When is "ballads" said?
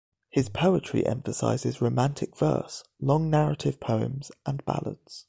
4.65-5.19